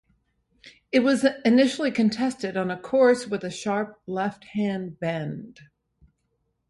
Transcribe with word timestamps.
It 0.91 1.01
was 1.01 1.27
initially 1.45 1.91
contested 1.91 2.57
on 2.57 2.71
a 2.71 2.79
course 2.81 3.27
with 3.27 3.43
a 3.43 3.51
sharp 3.51 4.01
left-hand 4.07 4.99
bend. 4.99 5.59